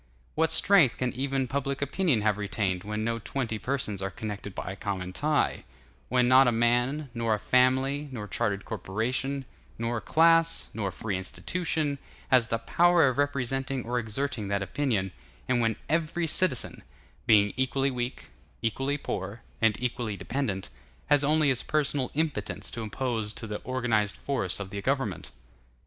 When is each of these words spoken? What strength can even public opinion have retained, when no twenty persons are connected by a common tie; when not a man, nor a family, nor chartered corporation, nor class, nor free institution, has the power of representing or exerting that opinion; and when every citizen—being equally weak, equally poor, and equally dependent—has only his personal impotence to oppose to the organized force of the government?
What 0.33 0.51
strength 0.51 0.97
can 0.97 1.13
even 1.13 1.47
public 1.47 1.79
opinion 1.79 2.21
have 2.21 2.39
retained, 2.39 2.83
when 2.83 3.03
no 3.03 3.19
twenty 3.19 3.59
persons 3.59 4.01
are 4.01 4.09
connected 4.09 4.55
by 4.55 4.71
a 4.71 4.75
common 4.75 5.13
tie; 5.13 5.63
when 6.09 6.27
not 6.27 6.47
a 6.47 6.51
man, 6.51 7.11
nor 7.13 7.35
a 7.35 7.37
family, 7.37 8.09
nor 8.11 8.27
chartered 8.27 8.65
corporation, 8.65 9.45
nor 9.77 10.01
class, 10.01 10.69
nor 10.73 10.89
free 10.89 11.17
institution, 11.19 11.99
has 12.31 12.47
the 12.47 12.57
power 12.57 13.07
of 13.09 13.19
representing 13.19 13.85
or 13.85 13.99
exerting 13.99 14.47
that 14.47 14.63
opinion; 14.63 15.11
and 15.47 15.61
when 15.61 15.75
every 15.87 16.25
citizen—being 16.25 17.53
equally 17.55 17.91
weak, 17.91 18.29
equally 18.63 18.97
poor, 18.97 19.41
and 19.61 19.79
equally 19.79 20.17
dependent—has 20.17 21.23
only 21.23 21.49
his 21.49 21.61
personal 21.61 22.09
impotence 22.15 22.71
to 22.71 22.81
oppose 22.81 23.33
to 23.33 23.45
the 23.45 23.57
organized 23.57 24.15
force 24.17 24.59
of 24.59 24.71
the 24.71 24.81
government? 24.81 25.29